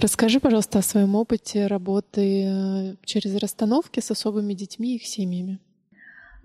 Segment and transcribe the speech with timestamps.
[0.00, 5.58] Расскажи, пожалуйста, о своем опыте работы э, через расстановки с особыми детьми и их семьями.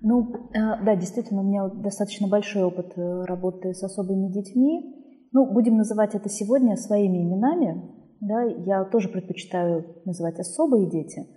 [0.02, 5.30] Ну, э, да, действительно, у меня достаточно большой опыт э, работы с особыми детьми.
[5.34, 7.80] Ну, будем называть это сегодня своими именами.
[8.22, 11.28] Да, я тоже предпочитаю называть особые дети.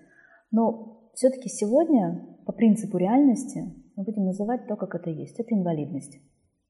[0.51, 5.39] Но все-таки сегодня, по принципу реальности, мы будем называть то, как это есть.
[5.39, 6.19] Это инвалидность.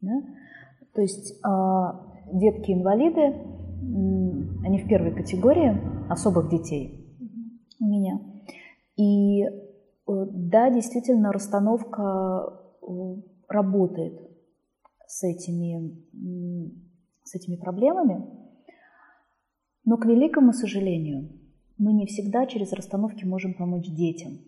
[0.00, 0.22] Да?
[0.92, 3.65] То есть а, детки-инвалиды,
[4.64, 7.06] они в первой категории особых детей
[7.80, 8.20] у меня.
[8.96, 9.48] И э,
[10.06, 12.86] да, действительно, расстановка э,
[13.48, 14.20] работает
[15.06, 15.94] с этими,
[17.22, 18.24] с этими проблемами,
[19.84, 21.30] но, к великому сожалению,
[21.78, 24.38] мы не всегда через расстановки можем помочь детям.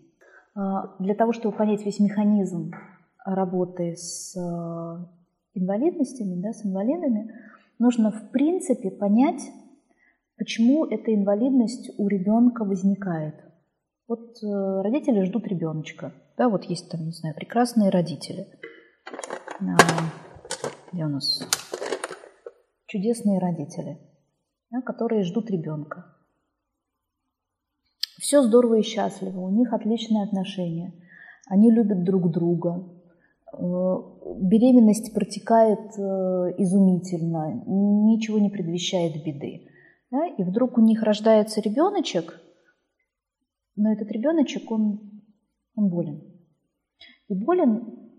[0.55, 2.71] А, для того, чтобы понять весь механизм
[3.25, 5.05] работы с э,
[5.53, 7.33] инвалидностями, да, с инвалидами,
[7.79, 9.41] нужно в принципе понять,
[10.37, 13.35] почему эта инвалидность у ребенка возникает.
[14.07, 18.47] Вот э, родители ждут ребеночка, да, вот есть там, не знаю, прекрасные родители.
[19.61, 19.77] А,
[20.91, 21.47] где у нас?
[22.87, 23.99] Чудесные родители,
[24.71, 26.15] да, которые ждут ребенка.
[28.17, 30.93] Все здорово и счастливо, у них отличные отношения,
[31.47, 32.98] они любят друг друга,
[33.57, 36.01] беременность протекает э,
[36.57, 39.67] изумительно, ничего не предвещает беды.
[40.11, 40.27] Да?
[40.27, 42.39] И вдруг у них рождается ребеночек,
[43.75, 45.23] но этот ребеночек, он,
[45.75, 46.21] он болен.
[47.27, 48.11] И болен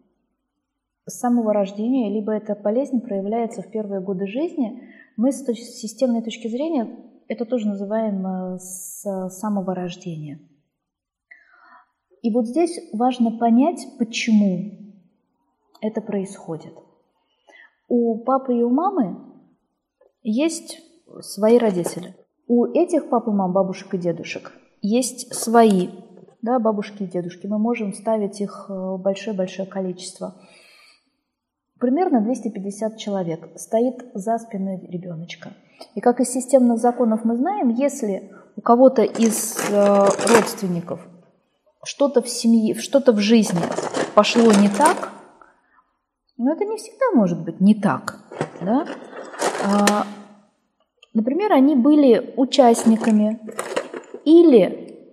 [1.07, 4.83] с самого рождения, либо эта болезнь проявляется в первые годы жизни.
[5.17, 6.89] Мы с системной точки зрения
[7.29, 10.41] это тоже называем э, с самого рождения.
[12.23, 14.90] И вот здесь важно понять, почему
[15.81, 16.75] это происходит.
[17.89, 19.17] У папы и у мамы
[20.23, 20.81] есть
[21.21, 22.15] свои родители.
[22.47, 25.89] У этих пап и мам, бабушек и дедушек, есть свои
[26.43, 27.47] да, бабушки и дедушки.
[27.47, 30.35] Мы можем ставить их э, большое-большое количество.
[31.79, 35.53] Примерно 250 человек стоит за спиной ребеночка.
[35.95, 41.01] И как из системных законов мы знаем, если у кого-то из э, родственников
[41.83, 43.61] что-то в семье, что-то в жизни
[44.15, 45.13] пошло не так,
[46.41, 48.19] но это не всегда может быть не так.
[48.63, 48.87] Да?
[49.63, 50.07] А,
[51.13, 53.39] например, они были участниками
[54.25, 55.13] или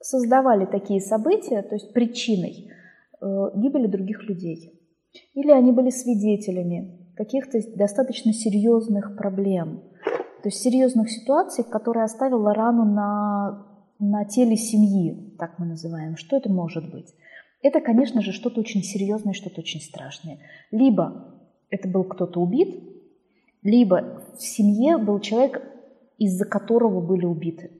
[0.00, 2.68] создавали такие события, то есть причиной
[3.20, 4.76] э, гибели других людей.
[5.34, 9.84] Или они были свидетелями каких-то достаточно серьезных проблем,
[10.42, 13.66] то есть серьезных ситуаций, которые оставила рану на,
[14.00, 16.16] на теле семьи, так мы называем.
[16.16, 17.14] Что это может быть?
[17.62, 20.38] Это, конечно же, что-то очень серьезное, что-то очень страшное.
[20.70, 21.34] Либо
[21.68, 22.82] это был кто-то убит,
[23.62, 25.62] либо в семье был человек,
[26.18, 27.70] из-за которого были убиты.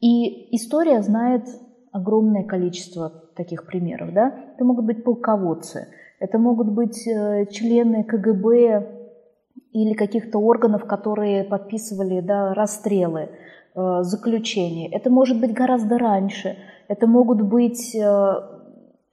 [0.00, 1.44] И история знает
[1.92, 4.12] огромное количество таких примеров.
[4.12, 4.52] Да?
[4.54, 5.88] Это могут быть полководцы,
[6.20, 8.98] это могут быть э, члены КГБ
[9.72, 13.30] или каких-то органов, которые подписывали да, расстрелы,
[13.74, 14.88] э, заключения.
[14.90, 16.56] Это может быть гораздо раньше.
[16.88, 18.57] Это могут быть э,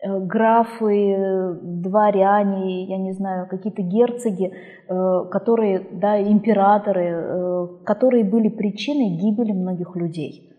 [0.05, 9.17] графы, дворяне, я не знаю, какие-то герцоги, э, которые, да, императоры, э, которые были причиной
[9.17, 10.51] гибели многих людей.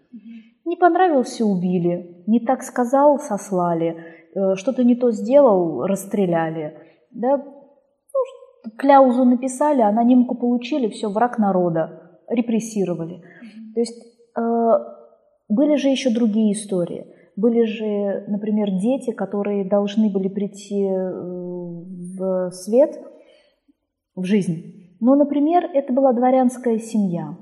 [0.64, 3.96] Не понравился– убили, не так сказал– сослали,
[4.56, 6.76] что-то не то сделал– расстреляли.
[7.12, 7.36] Да?
[7.36, 13.22] Ну, кляузу написали, анонимку получили, все, враг народа, репрессировали.
[13.74, 14.02] То есть
[15.48, 17.06] были же еще другие истории–
[17.36, 21.12] были же, например, дети, которые должны были прийти э,
[22.18, 22.98] в свет,
[24.14, 24.96] в жизнь.
[25.00, 27.36] Но, например, это была дворянская семья.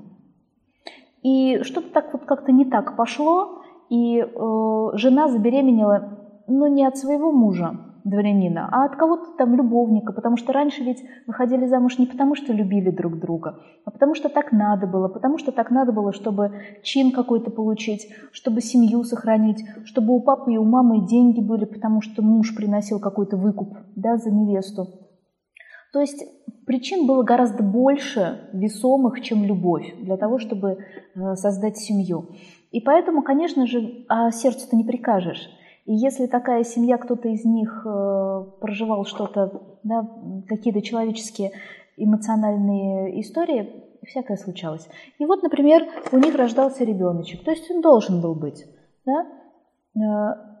[1.23, 6.97] И что-то так вот как-то не так пошло, и э, жена забеременела, но не от
[6.97, 12.05] своего мужа, дворянина, а от кого-то там любовника, потому что раньше ведь выходили замуж не
[12.05, 15.91] потому, что любили друг друга, а потому что так надо было, потому что так надо
[15.91, 16.51] было, чтобы
[16.83, 22.01] чин какой-то получить, чтобы семью сохранить, чтобы у папы и у мамы деньги были, потому
[22.01, 24.85] что муж приносил какой-то выкуп да, за невесту.
[25.91, 26.23] То есть
[26.67, 32.35] причин было гораздо больше весомых, чем любовь, для того, чтобы э, создать семью.
[32.71, 35.49] И поэтому, конечно же, а сердцу-то не прикажешь.
[35.85, 40.07] И если такая семья, кто-то из них э, проживал что-то, да,
[40.47, 41.51] какие-то человеческие
[41.95, 44.87] эмоциональные истории, всякое случалось.
[45.19, 48.65] И вот, например, у них рождался ребеночек, то есть он должен был быть.
[49.05, 49.27] Да?
[49.95, 50.55] Э,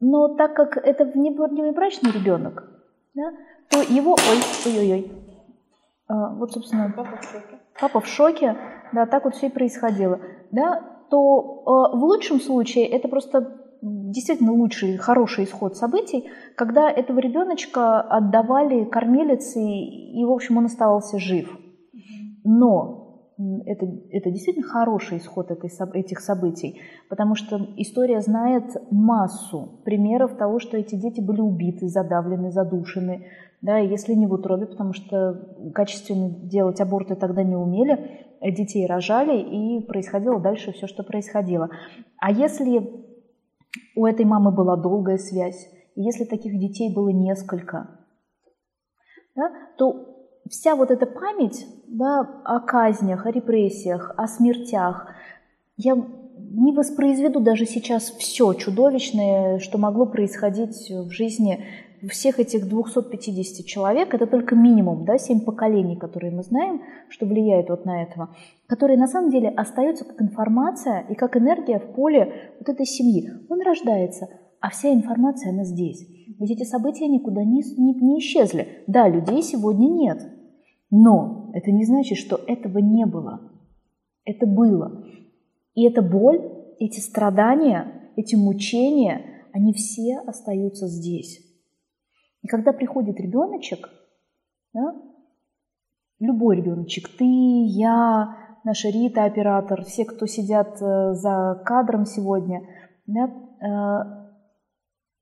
[0.00, 2.64] но так как это внебрачный ребенок,
[3.14, 3.32] да,
[3.70, 4.12] то его...
[4.12, 5.12] Ой, ой-ой-ой.
[6.08, 7.58] А, вот, собственно, папа в шоке.
[7.80, 8.56] Папа в шоке,
[8.92, 10.20] да, так вот все и происходило,
[10.50, 17.18] да, то э, в лучшем случае это просто действительно лучший, хороший исход событий, когда этого
[17.18, 21.58] ребеночка отдавали кормилице, и, в общем, он оставался жив.
[22.44, 23.32] Но
[23.66, 26.80] это, это действительно хороший исход этой, этих событий,
[27.10, 33.26] потому что история знает массу примеров того, что эти дети были убиты, задавлены, задушены,
[33.60, 39.38] да, если не в утробе, потому что качественно делать аборты тогда не умели, детей рожали,
[39.38, 41.70] и происходило дальше все, что происходило.
[42.18, 43.05] А если
[43.94, 47.88] у этой мамы была долгая связь, и если таких детей было несколько,
[49.34, 50.16] да, то
[50.48, 55.08] вся вот эта память да, о казнях, о репрессиях, о смертях,
[55.76, 61.64] я не воспроизведу даже сейчас все чудовищное, что могло происходить в жизни
[62.08, 67.68] всех этих 250 человек, это только минимум, да, 7 поколений, которые мы знаем, что влияет
[67.70, 68.34] вот на этого,
[68.66, 73.30] которые на самом деле остаются как информация и как энергия в поле вот этой семьи.
[73.48, 74.28] Он рождается,
[74.60, 76.06] а вся информация, она здесь.
[76.38, 78.84] Ведь эти события никуда не, не, не исчезли.
[78.86, 80.20] Да, людей сегодня нет,
[80.90, 83.52] но это не значит, что этого не было.
[84.24, 85.04] Это было.
[85.74, 86.40] И эта боль,
[86.78, 89.22] эти страдания, эти мучения,
[89.52, 91.45] они все остаются здесь.
[92.46, 93.88] И когда приходит ребеночек,
[94.72, 94.94] да,
[96.20, 102.62] любой ребеночек, ты, я, наша Рита, оператор, все, кто сидят э, за кадром сегодня,
[103.08, 104.26] да, э,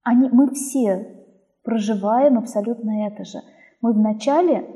[0.03, 1.25] они, мы все
[1.63, 3.39] проживаем абсолютно это же.
[3.81, 4.69] Мы вначале,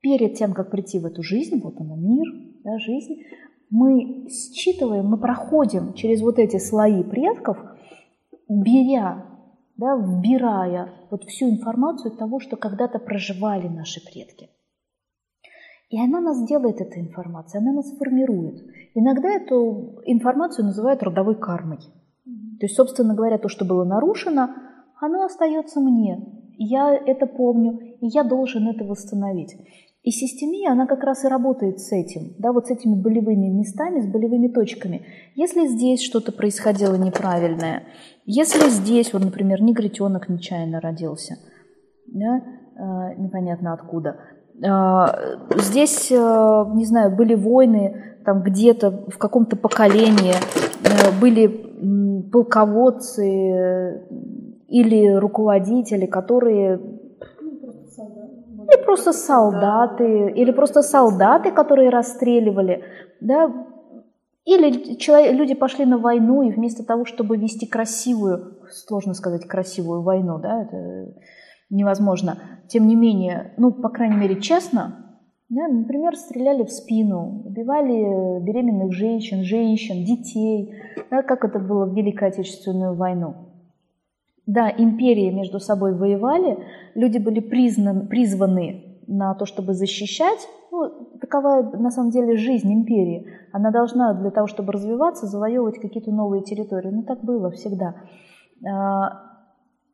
[0.00, 2.24] перед тем, как прийти в эту жизнь, вот она мир,
[2.64, 3.22] да, жизнь,
[3.68, 7.58] мы считываем, мы проходим через вот эти слои предков,
[8.48, 9.35] беря
[9.76, 14.48] да, вбирая вот всю информацию того, что когда-то проживали наши предки.
[15.88, 18.60] И она нас делает, эта информация, она нас формирует.
[18.94, 21.78] Иногда эту информацию называют родовой кармой.
[22.58, 24.48] То есть, собственно говоря, то, что было нарушено,
[25.00, 26.42] оно остается мне.
[26.58, 29.54] Я это помню, и я должен это восстановить.
[30.06, 34.00] И системия, она как раз и работает с этим, да, вот с этими болевыми местами,
[34.00, 35.04] с болевыми точками.
[35.34, 37.82] Если здесь что-то происходило неправильное,
[38.24, 41.38] если здесь, вот, например, негритенок нечаянно родился,
[42.06, 44.20] да, э, непонятно откуда,
[44.62, 45.06] э,
[45.60, 50.34] здесь, э, не знаю, были войны, там где-то в каком-то поколении
[50.84, 54.06] э, были полководцы
[54.68, 56.95] или руководители, которые
[58.76, 62.84] или просто солдаты, или просто солдаты, которые расстреливали,
[63.20, 63.50] да,
[64.44, 70.02] или человек, люди пошли на войну, и вместо того, чтобы вести красивую, сложно сказать красивую
[70.02, 71.14] войну, да, это
[71.70, 72.38] невозможно,
[72.68, 75.02] тем не менее, ну, по крайней мере, честно,
[75.48, 80.74] да, например, стреляли в спину, убивали беременных женщин, женщин, детей,
[81.10, 83.45] да, как это было в Великой Отечественную войну.
[84.46, 86.58] Да, империи между собой воевали,
[86.94, 90.88] люди были признан, призваны на то, чтобы защищать, ну,
[91.20, 93.26] такова на самом деле жизнь империи.
[93.52, 96.90] Она должна для того, чтобы развиваться, завоевывать какие-то новые территории.
[96.90, 97.94] Ну так было всегда.
[98.68, 99.22] А,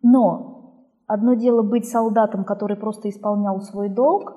[0.02, 4.34] но одно дело быть солдатом, который просто исполнял свой долг,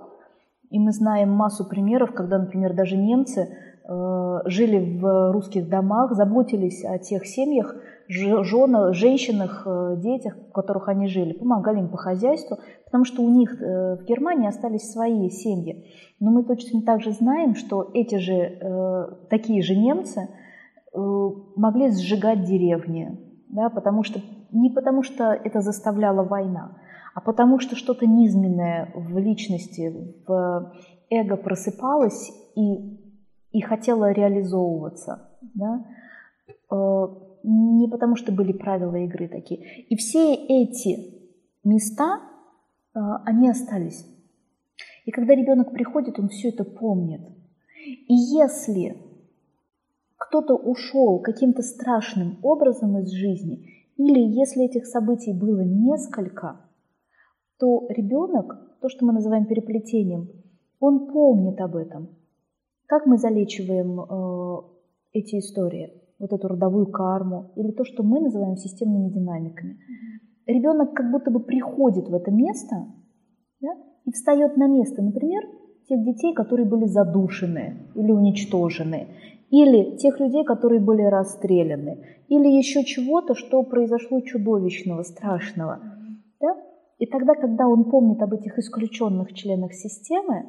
[0.70, 3.42] и мы знаем массу примеров, когда, например, даже немцы
[3.88, 7.76] э, жили в русских домах, заботились о тех семьях,
[8.08, 13.30] женах, женщинах, э, детях, в которых они жили, помогали им по хозяйству, потому что у
[13.30, 15.86] них э, в Германии остались свои семьи.
[16.20, 20.30] Но мы точно так же знаем, что эти же, такие же немцы
[20.94, 23.20] могли сжигать деревни,
[23.50, 26.78] да, потому что, не потому что это заставляла война,
[27.16, 30.74] а потому что что-то низменное в личности, в
[31.10, 33.00] эго просыпалось и,
[33.52, 35.30] и хотело реализовываться.
[35.56, 35.86] Да?
[37.44, 39.86] не потому что были правила игры такие.
[39.86, 41.30] И все эти
[41.64, 42.20] места,
[42.94, 44.06] а, они остались.
[45.06, 47.22] И когда ребенок приходит, он все это помнит.
[47.86, 48.98] И если
[50.18, 56.60] кто-то ушел каким-то страшным образом из жизни, или если этих событий было несколько,
[57.60, 60.30] то ребенок, то, что мы называем переплетением,
[60.80, 62.10] он помнит об этом.
[62.86, 64.62] Как мы залечиваем э,
[65.14, 66.06] эти истории?
[66.20, 69.78] вот эту родовую карму, или то, что мы называем системными динамиками.
[70.46, 72.76] Ребенок как будто бы приходит в это место
[73.62, 73.70] да,
[74.06, 75.44] и встает на место, например,
[75.90, 79.08] тех детей, которые были задушены или уничтожены,
[79.50, 85.80] или тех людей, которые были расстреляны, или еще чего-то, что произошло чудовищного, страшного.
[86.98, 90.46] И тогда, когда он помнит об этих исключенных членах системы,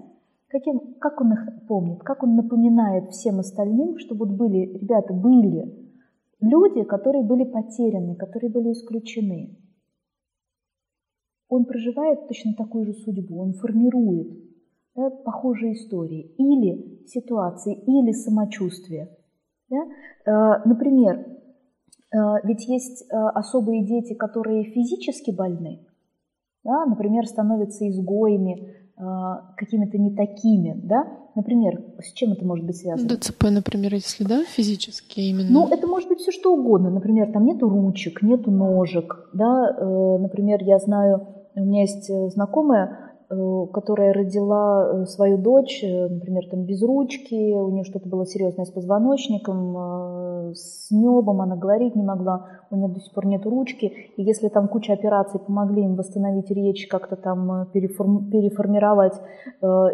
[0.49, 5.87] Каким, как он их помнит, как он напоминает всем остальным, что вот были, ребята, были
[6.41, 9.57] люди, которые были потеряны, которые были исключены.
[11.49, 14.29] Он проживает точно такую же судьбу, он формирует
[14.95, 19.09] да, похожие истории или ситуации, или самочувствие.
[19.69, 19.83] Да?
[20.27, 21.27] Э, например,
[22.13, 25.87] э, ведь есть э, особые дети, которые физически больны,
[26.67, 26.85] да?
[26.87, 28.75] например, становятся изгоями,
[29.57, 31.07] какими-то не такими, да?
[31.35, 33.09] Например, с чем это может быть связано?
[33.09, 35.51] ДЦП, например, если, да, физически именно?
[35.51, 36.89] Ну, это может быть все что угодно.
[36.91, 40.19] Например, там нету ручек, нету ножек, да?
[40.19, 46.45] Например, я знаю, у меня есть знакомая, Э, которая родила э, свою дочь, э, например,
[46.49, 52.05] там без ручки, у нее что-то было серьезное с позвоночником, с небом, она говорить не
[52.05, 55.97] могла, у нее до сих пор нет ручки, и если там куча операций помогли им
[55.97, 59.15] восстановить речь, как-то там переформ, переформировать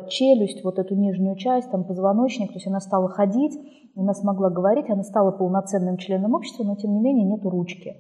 [0.09, 3.59] челюсть, вот эту нижнюю часть, там позвоночник, то есть она стала ходить,
[3.97, 7.97] она смогла говорить, она стала полноценным членом общества, но тем не менее нету ручки.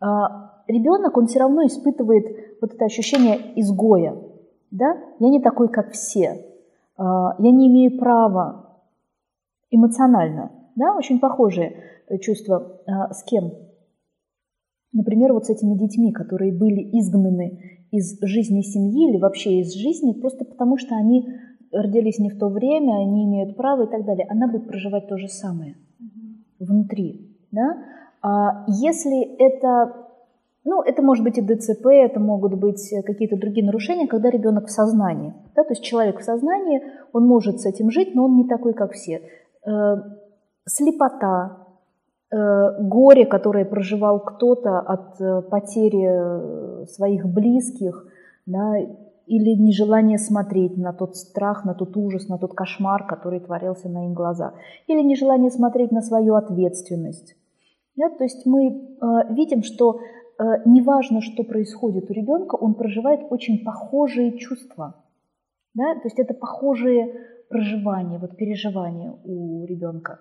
[0.00, 2.26] А ребенок, он все равно испытывает
[2.60, 4.16] вот это ощущение изгоя,
[4.72, 4.96] да?
[5.20, 6.44] Я не такой, как все.
[6.96, 8.80] А, я не имею права
[9.70, 10.50] эмоционально.
[10.74, 10.96] Да?
[10.96, 11.76] Очень похожие
[12.08, 12.80] э, чувства.
[12.86, 13.52] А, с кем?
[14.92, 20.12] Например, вот с этими детьми, которые были изгнаны из жизни семьи или вообще из жизни
[20.12, 21.28] просто потому, что они
[21.70, 24.26] родились не в то время, они имеют право и так далее.
[24.28, 25.76] Она будет проживать то же самое
[26.58, 27.36] внутри.
[27.50, 27.78] Да?
[28.22, 30.01] А если это
[30.64, 34.70] ну, это может быть и ДЦП, это могут быть какие-то другие нарушения, когда ребенок в
[34.70, 35.34] сознании.
[35.56, 35.64] Да?
[35.64, 38.92] То есть человек в сознании, он может с этим жить, но он не такой, как
[38.92, 39.22] все.
[39.66, 39.96] Э,
[40.64, 41.66] слепота,
[42.30, 42.36] э,
[42.80, 48.06] горе, которое проживал кто-то от э, потери своих близких,
[48.46, 48.76] да,
[49.26, 54.06] или нежелание смотреть на тот страх, на тот ужас, на тот кошмар, который творился на
[54.06, 54.54] их глазах,
[54.86, 57.34] или нежелание смотреть на свою ответственность.
[57.96, 60.21] Да, то есть мы э, видим, что Э,
[60.64, 65.04] неважно, что происходит у ребенка, он проживает очень похожие чувства.
[65.74, 65.94] Да?
[65.94, 67.14] То есть это похожие
[67.48, 70.20] проживания, вот переживания у ребенка.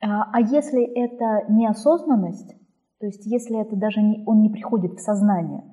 [0.00, 2.54] А, а если это неосознанность,
[3.00, 5.64] то есть если это даже не, он не приходит в сознание,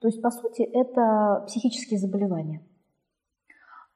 [0.00, 2.62] то есть по сути это психические заболевания,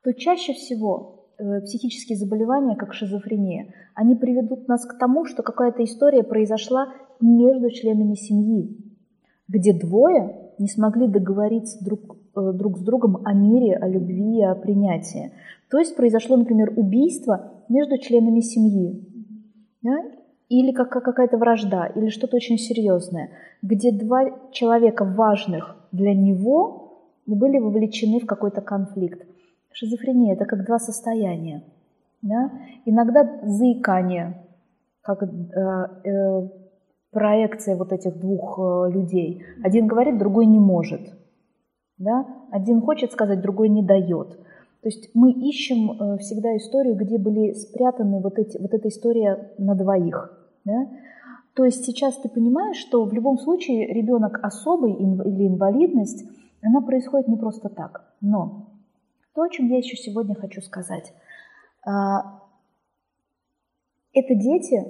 [0.02, 5.82] то чаще всего э, психические заболевания, как шизофрения, они приведут нас к тому, что какая-то
[5.84, 8.83] история произошла между членами семьи,
[9.48, 14.54] где двое не смогли договориться друг, э, друг с другом о мире, о любви, о
[14.54, 15.32] принятии.
[15.70, 19.04] То есть произошло, например, убийство между членами семьи.
[19.82, 19.96] Да?
[20.48, 23.30] Или как, какая-то вражда, или что-то очень серьезное,
[23.62, 26.84] где два человека важных для него
[27.26, 29.26] были вовлечены в какой-то конфликт.
[29.72, 31.64] Шизофрения– это как два состояния.
[32.22, 32.52] Да?
[32.84, 34.42] Иногда заикание,
[35.02, 35.28] как э,
[36.04, 36.48] э,
[37.14, 39.42] проекция вот этих двух э, людей.
[39.62, 41.00] Один говорит, другой не может.
[41.96, 42.26] Да?
[42.50, 44.36] Один хочет сказать, другой не дает.
[44.82, 49.54] То есть мы ищем э, всегда историю, где были спрятаны вот, эти, вот эта история
[49.56, 50.38] на двоих.
[50.64, 50.88] Да?
[51.54, 56.24] То есть сейчас ты понимаешь, что в любом случае ребенок особый или инвалидность,
[56.62, 58.12] она происходит не просто так.
[58.20, 58.66] Но
[59.34, 61.12] то, о чем я еще сегодня хочу сказать,
[61.86, 62.40] а,
[64.12, 64.84] это дети,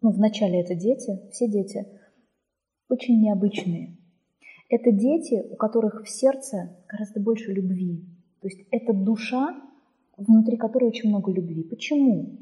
[0.00, 1.86] ну, вначале это дети, все дети,
[2.88, 3.96] очень необычные.
[4.68, 8.04] Это дети, у которых в сердце гораздо больше любви.
[8.40, 9.54] То есть это душа,
[10.16, 11.62] внутри которой очень много любви.
[11.62, 12.38] Почему?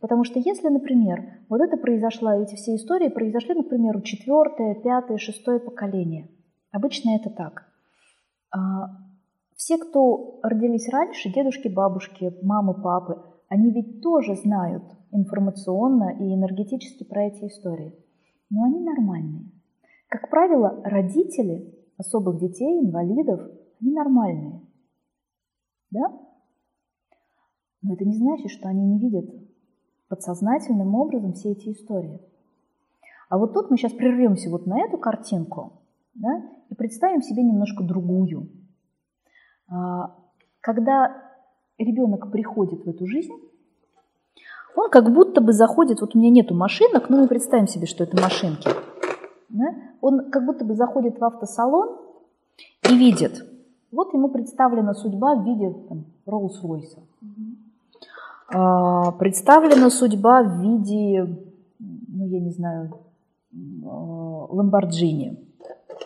[0.00, 5.18] Потому что если, например, вот это произошло, эти все истории произошли, например, у четвертое, пятое,
[5.18, 6.28] шестое поколение.
[6.70, 7.64] Обычно это так.
[8.50, 8.90] А,
[9.56, 17.04] все, кто родились раньше, дедушки, бабушки, мамы, папы, они ведь тоже знают, информационно и энергетически
[17.04, 17.94] про эти истории.
[18.50, 19.50] Но они нормальные.
[20.08, 23.40] Как правило, родители особых детей, инвалидов,
[23.80, 24.60] они нормальные.
[25.90, 26.18] Да?
[27.82, 29.30] Но это не значит, что они не видят
[30.08, 32.20] подсознательным образом все эти истории.
[33.28, 35.82] А вот тут мы сейчас прервемся вот на эту картинку
[36.14, 38.48] да, и представим себе немножко другую.
[39.68, 40.16] А,
[40.60, 41.27] когда
[41.78, 43.32] ребенок приходит в эту жизнь,
[44.74, 48.04] он как будто бы заходит, вот у меня нету машинок, но мы представим себе, что
[48.04, 48.68] это машинки.
[49.48, 49.74] Да?
[50.00, 51.96] Он как будто бы заходит в автосалон
[52.88, 53.44] и видит,
[53.90, 55.74] вот ему представлена судьба в виде
[56.26, 57.00] Роллс-Ройса.
[58.50, 61.24] А, представлена судьба в виде,
[61.78, 62.98] ну я не знаю,
[63.84, 65.38] а, Ламборджини.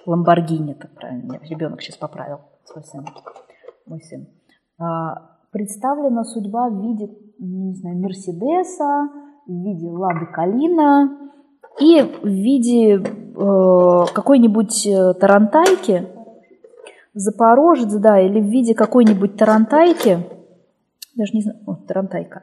[0.07, 3.07] Ламборгини, как правильно, ребенок сейчас поправил, свой сын,
[3.87, 4.27] мой сын.
[4.79, 9.09] А, представлена судьба в виде, не знаю, Мерседеса,
[9.47, 11.19] в виде Лады Калина
[11.79, 16.09] и в виде э, какой-нибудь э, тарантайки,
[17.15, 20.19] Запорожец, да, или в виде какой-нибудь тарантайки,
[21.15, 22.43] даже не знаю, о, тарантайка,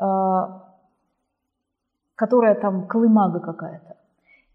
[0.00, 0.04] э,
[2.14, 3.96] которая там колымага какая-то.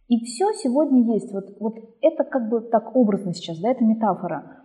[0.07, 1.31] И все сегодня есть.
[1.34, 4.63] Вот, вот это как бы так образно сейчас, да, это метафора.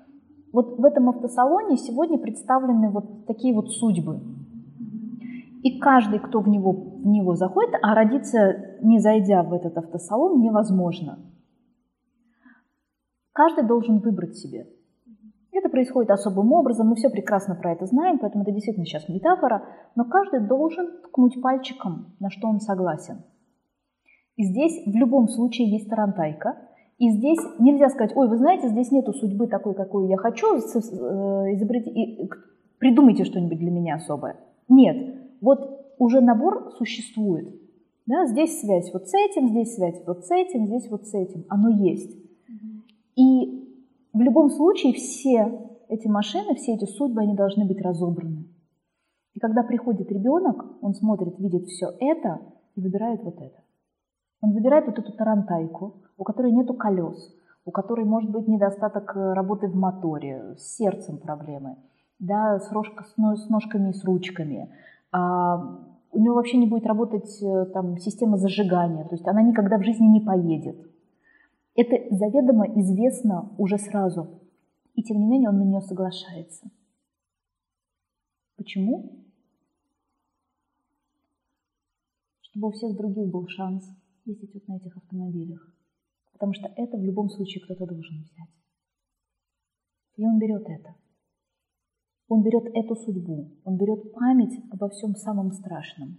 [0.52, 4.20] Вот в этом автосалоне сегодня представлены вот такие вот судьбы.
[5.62, 10.40] И каждый, кто в него, в него заходит, а родиться, не зайдя в этот автосалон,
[10.40, 11.18] невозможно.
[13.32, 14.66] Каждый должен выбрать себе.
[15.52, 19.62] Это происходит особым образом, мы все прекрасно про это знаем, поэтому это действительно сейчас метафора,
[19.94, 23.22] но каждый должен ткнуть пальчиком, на что он согласен.
[24.36, 26.56] И здесь в любом случае есть тарантайка,
[26.98, 30.58] и здесь нельзя сказать, ой, вы знаете, здесь нету судьбы такой, какую я хочу, э,
[31.54, 32.28] изобрети,
[32.78, 34.36] придумайте что-нибудь для меня особое.
[34.68, 37.54] Нет, вот уже набор существует.
[38.06, 41.44] Да, здесь связь вот с этим, здесь связь вот с этим, здесь вот с этим.
[41.48, 42.16] Оно есть.
[43.16, 43.62] И
[44.12, 48.44] в любом случае все эти машины, все эти судьбы, они должны быть разобраны.
[49.34, 52.40] И когда приходит ребенок, он смотрит, видит все это
[52.74, 53.61] и выбирает вот это.
[54.42, 57.32] Он выбирает вот эту тарантайку, у которой нету колес,
[57.64, 61.76] у которой может быть недостаток э, работы в моторе, с сердцем проблемы,
[62.18, 63.16] да, с, рожка, с
[63.48, 64.68] ножками и с ручками.
[65.12, 65.78] А,
[66.10, 69.84] у него вообще не будет работать э, там, система зажигания, то есть она никогда в
[69.84, 70.76] жизни не поедет.
[71.76, 74.40] Это заведомо известно уже сразу.
[74.94, 76.68] И тем не менее он на нее соглашается.
[78.56, 79.24] Почему?
[82.40, 83.88] Чтобы у всех других был шанс
[84.24, 85.72] ездить вот на этих автомобилях.
[86.32, 88.48] Потому что это в любом случае кто-то должен взять.
[90.16, 90.94] И он берет это.
[92.28, 96.18] Он берет эту судьбу, он берет память обо всем самом страшном.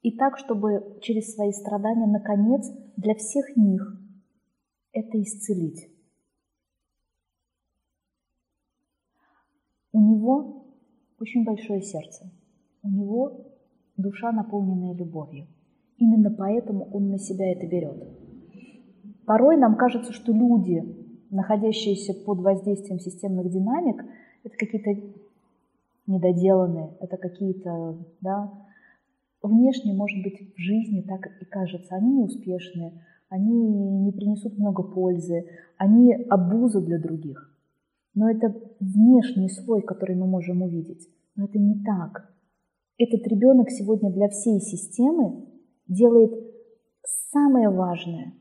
[0.00, 4.00] И так, чтобы через свои страдания, наконец, для всех них
[4.92, 5.90] это исцелить.
[9.92, 10.66] У него
[11.18, 12.30] очень большое сердце.
[12.82, 13.54] У него
[13.96, 15.48] душа, наполненная любовью.
[15.98, 18.08] Именно поэтому он на себя это берет.
[19.26, 20.82] Порой нам кажется, что люди,
[21.30, 24.04] находящиеся под воздействием системных динамик,
[24.44, 25.18] это какие-то
[26.06, 28.50] недоделанные, это какие-то, да,
[29.42, 35.46] внешне, может быть, в жизни так и кажется, они неуспешные, они не принесут много пользы,
[35.76, 37.54] они обуза для других.
[38.14, 41.08] Но это внешний слой, который мы можем увидеть.
[41.36, 42.32] Но это не так.
[42.96, 45.47] Этот ребенок сегодня для всей системы
[45.88, 46.32] делает
[47.32, 48.34] самое важное.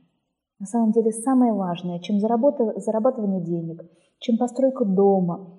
[0.60, 3.86] На самом деле самое важное, чем зарабатывание денег,
[4.20, 5.58] чем постройка дома,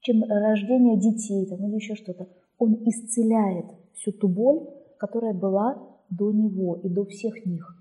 [0.00, 2.28] чем рождение детей там, или еще что-то.
[2.58, 4.60] Он исцеляет всю ту боль,
[4.98, 5.78] которая была
[6.10, 7.76] до него и до всех них.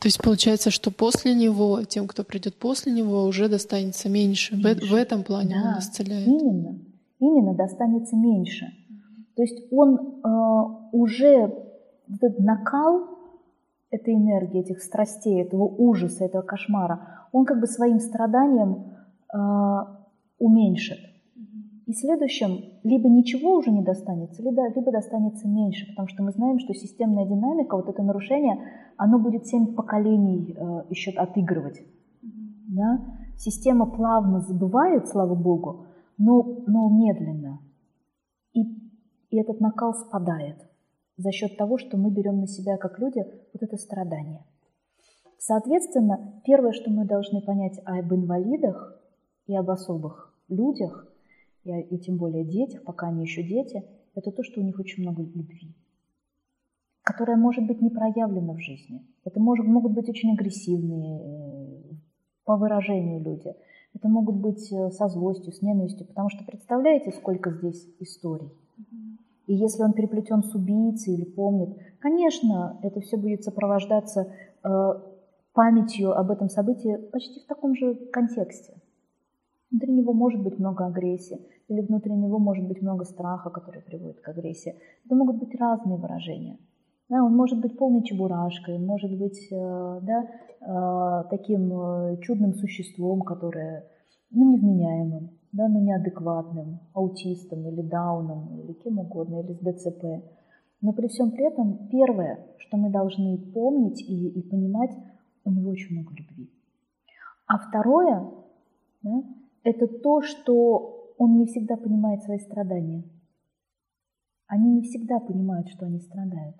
[0.00, 4.54] То есть получается, что после него, тем, кто придет после него, уже достанется меньше.
[4.54, 4.86] меньше.
[4.86, 6.26] В, в этом плане да, он исцеляет.
[6.26, 6.78] Именно,
[7.18, 8.66] именно достанется меньше.
[9.34, 11.65] То есть он э, уже
[12.08, 13.16] этот накал
[13.90, 18.94] этой энергии, этих страстей, этого ужаса, этого кошмара, он как бы своим страданием
[19.32, 19.38] э,
[20.38, 20.98] уменьшит.
[21.86, 26.58] И следующем либо ничего уже не достанется, либо, либо достанется меньше, потому что мы знаем,
[26.58, 28.58] что системная динамика, вот это нарушение,
[28.96, 31.80] оно будет семь поколений э, еще отыгрывать.
[32.68, 33.00] Да?
[33.36, 35.86] Система плавно забывает, слава богу,
[36.18, 37.60] но, но медленно.
[38.52, 38.62] И,
[39.30, 40.56] и этот накал спадает
[41.16, 44.44] за счет того, что мы берем на себя как люди вот это страдание.
[45.38, 49.00] Соответственно, первое, что мы должны понять об инвалидах
[49.46, 51.08] и об особых людях–
[51.66, 53.82] и, и тем более детях, пока они еще дети,
[54.14, 55.74] это то, что у них очень много любви,
[57.02, 59.04] которая может быть не проявлена в жизни.
[59.24, 61.94] Это может, могут быть очень агрессивные э,
[62.44, 63.54] по выражению люди.
[63.94, 68.50] Это могут быть э, со злостью, с ненавистью, потому что представляете, сколько здесь историй.
[69.46, 74.32] И если он переплетен с убийцей или помнит, конечно, это все будет сопровождаться
[74.62, 74.68] э,
[75.52, 78.74] памятью об этом событии почти в таком же контексте.
[79.70, 84.20] Внутри него может быть много агрессии, или внутри него может быть много страха, который приводит
[84.20, 84.74] к агрессии.
[85.04, 86.58] Это могут быть разные выражения.
[87.08, 90.26] Да, он может быть полной чебурашкой, может быть э, да,
[90.60, 93.84] э, таким э, чудным существом, которое
[94.30, 100.04] ну, невменяемым, да, но неадекватным, аутистом или дауном, или кем угодно, или с ДЦП.
[100.82, 104.90] Но при всем при этом первое, что мы должны помнить и, и понимать,
[105.44, 106.50] у него очень много любви.
[107.46, 108.30] А второе,
[109.02, 109.22] да,
[109.62, 113.04] это то, что он не всегда понимает свои страдания.
[114.48, 116.56] Они не всегда понимают, что они страдают.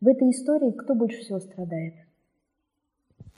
[0.00, 1.94] В этой истории кто больше всего страдает?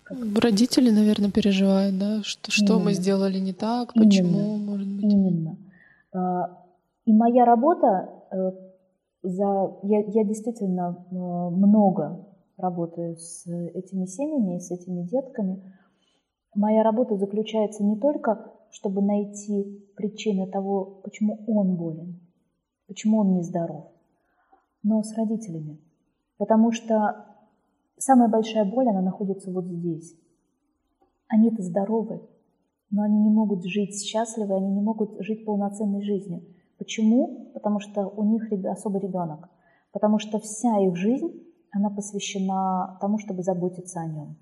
[0.08, 0.18] Как?
[0.42, 4.70] Родители, наверное, переживают, да, что, что мы сделали не так, почему, Именно.
[4.70, 5.12] может быть.
[5.12, 5.58] Именно.
[6.14, 6.64] А,
[7.04, 8.50] и моя работа э,
[9.22, 15.74] за я, я действительно э, много работаю с этими семьями и с этими детками.
[16.54, 22.20] Моя работа заключается не только, чтобы найти причины того, почему он болен,
[22.86, 23.86] почему он нездоров,
[24.82, 25.78] но с родителями.
[26.38, 27.26] Потому что
[27.98, 30.16] самая большая боль, она находится вот здесь.
[31.28, 32.22] Они-то здоровы,
[32.90, 36.42] но они не могут жить счастливо, они не могут жить полноценной жизнью.
[36.78, 37.50] Почему?
[37.54, 39.48] Потому что у них особый ребенок.
[39.92, 44.36] Потому что вся их жизнь, она посвящена тому, чтобы заботиться о нем.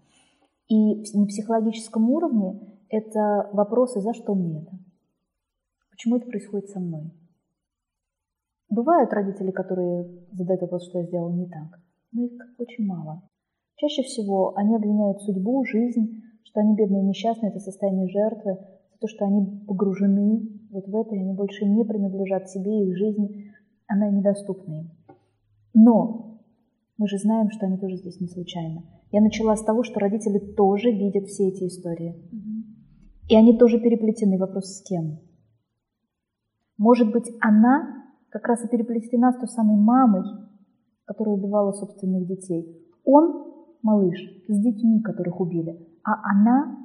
[0.68, 4.78] И на психологическом уровне это вопросы, за что мне это?
[5.90, 7.12] Почему это происходит со мной?
[8.68, 11.80] Бывают родители, которые задают вопрос, что я сделал не так,
[12.12, 13.22] но их очень мало.
[13.76, 18.58] Чаще всего они обвиняют судьбу, жизнь, что они бедные и несчастные, это состояние жертвы,
[18.92, 22.96] за то, что они погружены вот в это, и они больше не принадлежат себе, их
[22.96, 23.50] жизнь,
[23.86, 24.90] она недоступна им.
[25.74, 26.40] Но
[26.96, 28.82] мы же знаем, что они тоже здесь не случайно.
[29.12, 32.14] Я начала с того, что родители тоже видят все эти истории.
[33.28, 34.38] И они тоже переплетены.
[34.38, 35.18] Вопрос с кем?
[36.78, 40.22] Может быть, она как раз и переплетена с той самой мамой,
[41.04, 42.86] которая убивала собственных детей.
[43.04, 43.45] Он,
[43.86, 44.18] малыш,
[44.48, 46.76] с детьми, которых убили, а она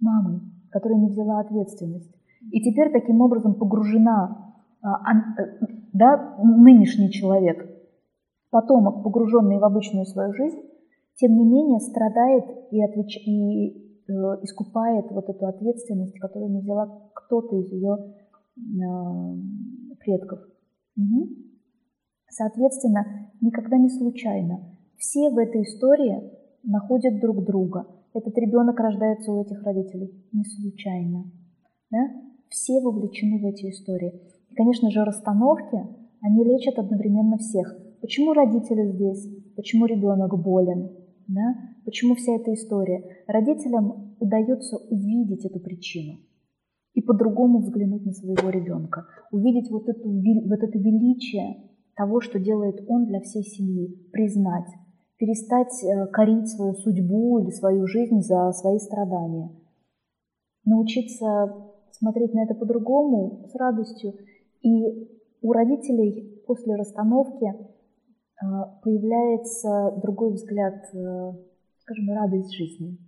[0.00, 2.12] мамой, которая не взяла ответственность.
[2.50, 7.70] И теперь таким образом погружена а, э, да, нынешний человек,
[8.50, 10.58] потомок, погруженный в обычную свою жизнь,
[11.14, 13.16] тем не менее страдает и, отвеч...
[13.24, 17.96] и э, искупает вот эту ответственность, которую не взяла кто-то из ее
[18.56, 18.60] э,
[20.00, 20.40] предков.
[20.96, 21.28] Угу.
[22.28, 24.71] Соответственно, никогда не случайно.
[25.02, 26.30] Все в этой истории
[26.62, 27.88] находят друг друга.
[28.14, 31.24] Этот ребенок рождается у этих родителей не случайно.
[31.90, 31.98] Да?
[32.48, 34.12] Все вовлечены в эти истории.
[34.48, 35.76] И, конечно же, расстановки,
[36.20, 37.76] они лечат одновременно всех.
[38.00, 39.28] Почему родители здесь?
[39.56, 40.92] Почему ребенок болен?
[41.26, 41.56] Да?
[41.84, 43.24] Почему вся эта история?
[43.26, 46.20] Родителям удается увидеть эту причину
[46.94, 52.84] и по-другому взглянуть на своего ребенка, увидеть вот, эту, вот это величие того, что делает
[52.86, 54.68] он для всей семьи, признать,
[55.22, 59.52] перестать э, корить свою судьбу или свою жизнь за свои страдания,
[60.64, 61.54] научиться
[61.92, 64.14] смотреть на это по-другому, с радостью.
[64.62, 65.08] И
[65.40, 67.54] у родителей после расстановки э,
[68.82, 71.32] появляется другой взгляд, э,
[71.82, 72.98] скажем, радость жизни.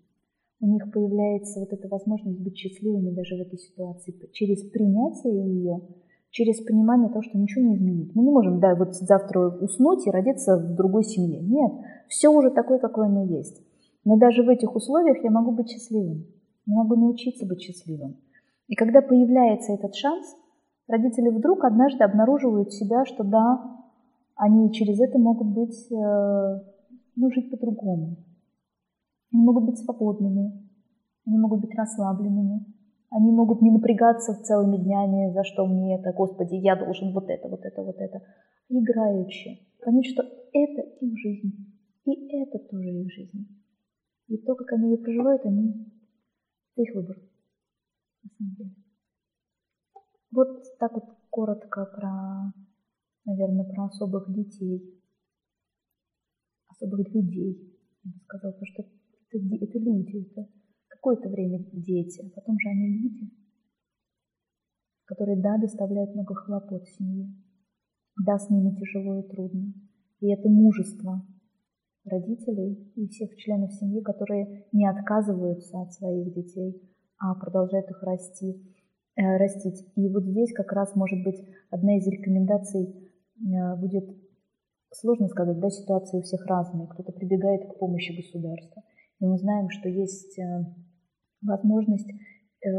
[0.60, 5.80] У них появляется вот эта возможность быть счастливыми даже в этой ситуации через принятие ее,
[6.34, 8.12] через понимание того, что ничего не изменить.
[8.16, 11.40] Мы не можем, да, вот завтра уснуть и родиться в другой семье.
[11.40, 11.72] Нет,
[12.08, 13.62] все уже такое, какое оно есть.
[14.04, 16.26] Но даже в этих условиях я могу быть счастливым.
[16.66, 18.16] Я могу научиться быть счастливым.
[18.66, 20.26] И когда появляется этот шанс,
[20.88, 23.84] родители вдруг однажды обнаруживают себя, что да,
[24.34, 26.60] они через это могут быть, э,
[27.14, 28.16] ну, жить по-другому.
[29.32, 30.68] Они могут быть свободными,
[31.26, 32.66] они могут быть расслабленными,
[33.10, 37.48] они могут не напрягаться целыми днями, за что мне это, Господи, я должен вот это,
[37.48, 38.22] вот это, вот это.
[38.68, 39.60] Играючи.
[39.84, 41.52] Понять, что это их жизнь,
[42.06, 43.46] и это тоже их жизнь.
[44.28, 45.92] И то, как они ее проживают, они...
[46.76, 47.16] Это их выбор,
[48.22, 48.74] на самом деле.
[50.32, 52.52] Вот так вот коротко про,
[53.24, 55.00] наверное, про особых детей,
[56.68, 60.48] особых людей, я бы сказала, потому что это, это люди, это
[61.04, 63.30] какое-то время дети, а потом же они люди,
[65.04, 67.28] которые, да, доставляют много хлопот семье,
[68.24, 69.74] да, с ними тяжело и трудно.
[70.20, 71.22] И это мужество
[72.06, 76.80] родителей и всех членов семьи, которые не отказываются от своих детей,
[77.18, 78.62] а продолжают их расти,
[79.16, 79.86] э, растить.
[79.96, 81.38] И вот здесь как раз, может быть,
[81.68, 84.08] одна из рекомендаций э, будет,
[84.90, 86.88] сложно сказать, да, ситуации у всех разные.
[86.88, 88.82] Кто-то прибегает к помощи государства–
[89.20, 90.64] и мы знаем, что есть э,
[91.44, 92.70] возможность э,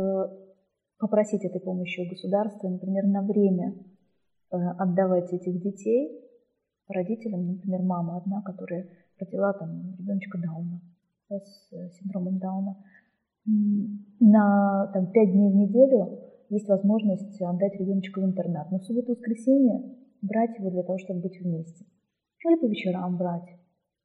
[0.97, 3.75] попросить этой помощи у государства, например, на время
[4.51, 6.21] э, отдавать этих детей
[6.87, 10.81] родителям, например, мама одна, которая родила там ребеночка Дауна
[11.29, 12.77] да, с синдромом Дауна,
[14.19, 18.71] на там, 5 дней в неделю есть возможность отдать ребеночка в интернат.
[18.71, 21.85] Но в субботу-воскресенье брать его для того, чтобы быть вместе.
[22.45, 23.49] Или по вечерам брать.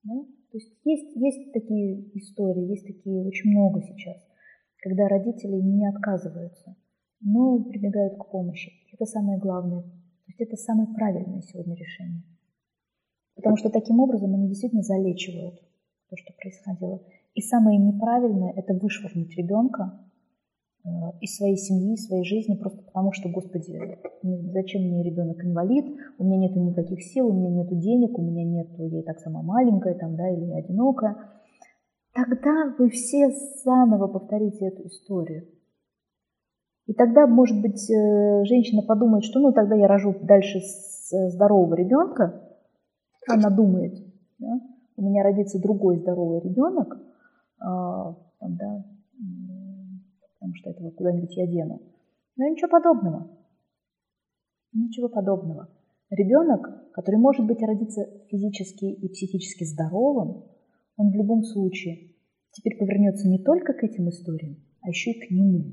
[0.04, 0.14] Да?
[0.50, 4.16] То есть есть, есть такие истории, есть такие очень много сейчас,
[4.80, 6.76] когда родители не отказываются.
[7.22, 8.72] но прибегают к помощи.
[8.92, 9.82] Это самое главное.
[9.82, 12.22] То есть это самое правильное сегодня решение.
[13.36, 15.60] Потому что таким образом они действительно залечивают
[16.08, 17.00] то, что происходило.
[17.34, 20.00] И самое неправильное– это вышвырнуть ребенка
[20.84, 20.88] э,
[21.20, 23.98] из своей семьи, из своей жизни, просто потому что, Господи,
[24.52, 25.86] зачем мне ребенок инвалид,
[26.18, 29.20] у меня нет никаких сил, у меня нет денег, у меня нет, я и так
[29.20, 31.16] сама маленькая там, да, или одинокая.
[32.12, 33.30] Тогда вы все
[33.64, 35.48] заново повторите эту историю.
[36.86, 41.74] И тогда, может быть, э, женщина подумает, что ну тогда я рожу дальше э, здорового
[41.74, 42.48] ребенка.
[43.28, 43.94] Она думает,
[44.38, 44.60] да,
[44.96, 46.98] у меня родится другой здоровый ребенок,
[47.60, 48.84] а, да,
[50.34, 51.80] потому что этого куда-нибудь я дену.
[52.36, 53.30] Но ничего подобного.
[54.72, 55.68] Ничего подобного.
[56.10, 60.44] Ребенок, который может быть родиться физически и психически здоровым,
[60.96, 62.10] он в любом случае
[62.52, 65.72] теперь повернется не только к этим историям, а еще и к нему.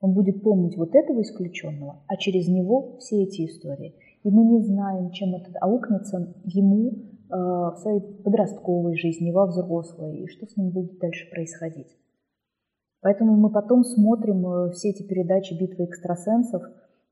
[0.00, 3.94] Он будет помнить вот этого исключенного, а через него все эти истории.
[4.22, 6.94] И мы не знаем, чем это аукнется ему э,
[7.30, 11.96] в своей подростковой жизни, во взрослой, и что с ним будет дальше происходить.
[13.00, 16.62] Поэтому мы потом смотрим э, все эти передачи «Битвы экстрасенсов»,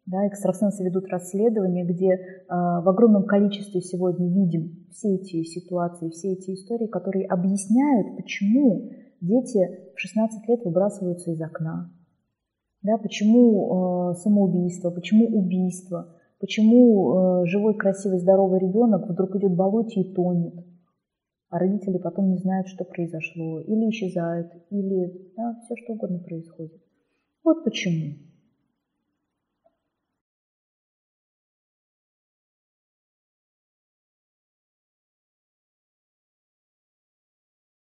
[0.06, 6.32] да, экстрасенсы ведут расследование, где э, в огромном количестве сегодня видим все эти ситуации, все
[6.32, 8.90] эти истории, которые объясняют, почему
[9.20, 11.90] дети в 16 лет выбрасываются из окна,
[12.82, 19.56] да, почему э, самоубийство, почему убийство, почему э, живой, красивый, здоровый ребенок вдруг идет в
[19.56, 20.54] болоте и тонет,
[21.48, 26.82] а родители потом не знают, что произошло, или исчезают, или да, все что угодно происходит.
[27.42, 28.16] Вот почему.